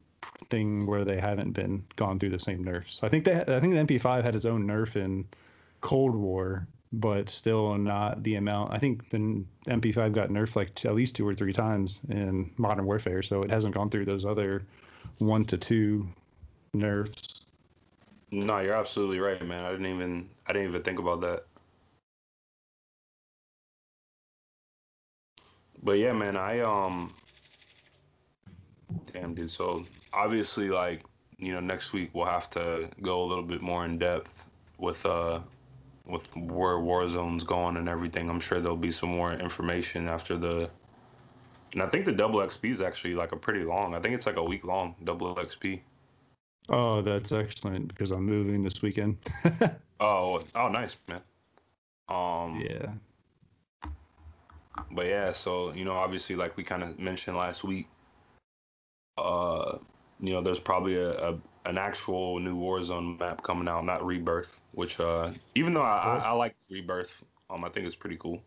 [0.51, 3.01] thing where they haven't been gone through the same nerfs.
[3.03, 5.27] I think they I think the MP5 had its own nerf in
[5.81, 8.73] Cold War, but still not the amount.
[8.73, 12.51] I think the MP5 got nerfed like t- at least two or three times in
[12.57, 14.65] Modern Warfare, so it hasn't gone through those other
[15.19, 16.09] one to two
[16.75, 17.43] nerfs.
[18.31, 19.65] No, you're absolutely right, man.
[19.65, 21.45] I didn't even I didn't even think about that.
[25.83, 27.13] But yeah, man, I um
[29.13, 31.03] damn dude, so obviously like,
[31.39, 34.47] you know, next week we'll have to go a little bit more in depth
[34.79, 35.41] with uh
[36.05, 38.29] with where Warzone's going and everything.
[38.29, 40.71] I'm sure there'll be some more information after the
[41.73, 43.95] and I think the double XP is actually like a pretty long.
[43.95, 45.81] I think it's like a week long double XP.
[46.69, 49.19] Oh, that's excellent because I'm moving this weekend.
[50.03, 51.21] Oh, oh, nice, man.
[52.09, 52.91] Um, yeah.
[54.91, 57.87] But yeah, so you know, obviously, like we kind of mentioned last week,
[59.17, 59.79] uh,
[60.23, 64.61] you know, there's probably a, a an actual new Warzone map coming out, not Rebirth.
[64.73, 68.43] Which, uh, even though I, I, I like Rebirth, um, I think it's pretty cool.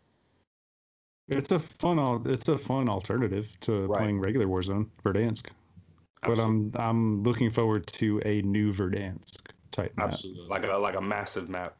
[1.28, 4.00] It's a fun it's a fun alternative to Right.
[4.00, 5.48] playing regular Warzone, Verdansk.
[6.22, 9.38] But I'm I'm looking forward to a new Verdansk
[9.72, 10.10] type map.
[10.10, 11.76] absolutely like a like a massive map.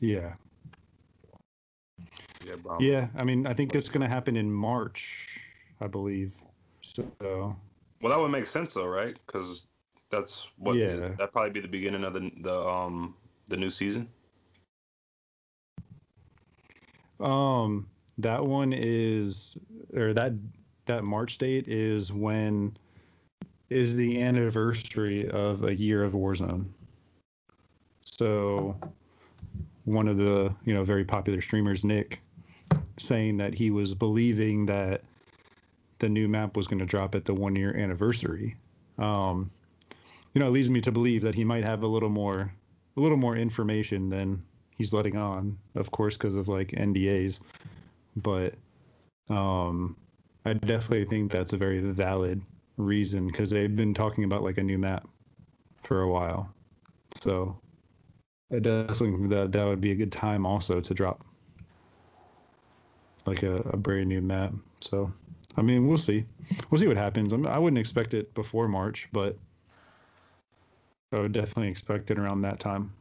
[0.00, 0.34] Yeah.
[2.46, 2.78] Yeah, bro.
[2.80, 5.38] Yeah, I mean, I think it's going to happen in March,
[5.80, 6.34] I believe.
[6.82, 7.04] So,
[8.00, 9.16] Well, that would make sense though, right?
[9.26, 9.66] Because
[10.10, 11.10] that's what Yeah.
[11.18, 13.14] that'd probably be the beginning of the the um
[13.48, 14.08] the new season.
[17.20, 17.86] um
[18.18, 19.56] that one is
[19.94, 20.32] or that
[20.86, 22.76] that March date is when
[23.68, 26.66] is the anniversary of a year of Warzone.
[28.04, 28.76] So,
[29.84, 32.20] one of the, you know, very popular streamers Nick
[32.98, 35.02] saying that he was believing that
[36.00, 38.56] the new map was going to drop at the 1 year anniversary.
[38.98, 39.50] Um
[40.34, 42.52] you know, it leads me to believe that he might have a little more
[42.96, 44.42] a little more information than
[44.76, 47.40] he's letting on, of course, because of like NDAs.
[48.16, 48.54] But
[49.28, 49.96] um,
[50.44, 52.42] I definitely think that's a very valid
[52.76, 55.06] reason because they've been talking about like a new map
[55.82, 56.52] for a while.
[57.14, 57.58] So
[58.52, 61.24] I definitely think that that would be a good time also to drop
[63.26, 64.52] like a, a brand new map.
[64.80, 65.12] So
[65.56, 66.24] I mean, we'll see.
[66.70, 67.32] We'll see what happens.
[67.32, 69.36] I'm, I wouldn't expect it before March, but
[71.12, 72.92] I would definitely expect it around that time.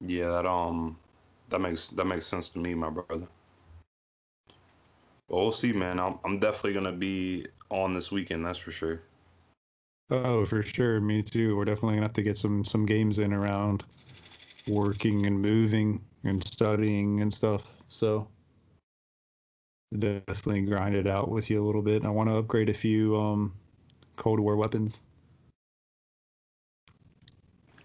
[0.00, 0.96] Yeah, that um,
[1.48, 3.26] that makes that makes sense to me, my brother.
[5.28, 5.98] Well, we'll see, man.
[5.98, 8.44] I'm I'm definitely gonna be on this weekend.
[8.44, 9.02] That's for sure.
[10.10, 11.00] Oh, for sure.
[11.00, 11.56] Me too.
[11.56, 13.84] We're definitely gonna have to get some some games in around
[14.66, 17.82] working and moving and studying and stuff.
[17.88, 18.28] So
[19.96, 22.04] definitely grind it out with you a little bit.
[22.04, 23.54] I want to upgrade a few um
[24.16, 25.02] Cold War weapons.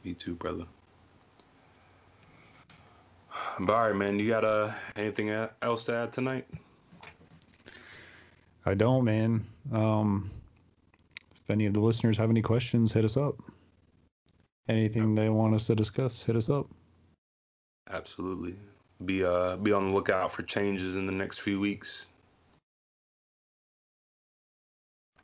[0.04, 0.66] Me too, brother.
[3.60, 4.20] But all right, man.
[4.20, 5.30] You got uh anything
[5.62, 6.48] else to add tonight?
[8.66, 9.46] I don't, man.
[9.72, 10.32] Um,
[11.36, 13.36] if any of the listeners have any questions, hit us up.
[14.70, 16.68] Anything they want us to discuss, hit us up.
[17.90, 18.56] Absolutely.
[19.06, 22.08] Be uh be on the lookout for changes in the next few weeks.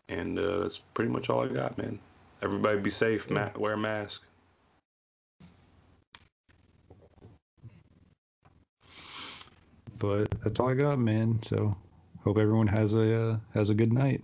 [0.09, 1.99] And uh, that's pretty much all I got, man.
[2.41, 3.29] Everybody be safe.
[3.29, 4.23] Ma- wear a mask.
[9.99, 11.41] But that's all I got, man.
[11.43, 11.75] So
[12.23, 14.23] hope everyone has a uh, has a good night.